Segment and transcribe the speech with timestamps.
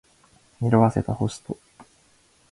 [0.59, 1.59] 色褪せた星と